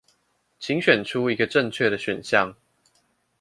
[0.59, 2.55] 請選出一個正確的選項